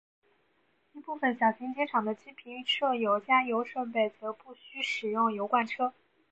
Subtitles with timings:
[0.93, 5.93] 一部份小型机场的机坪设有加油设备则不需使用油罐车。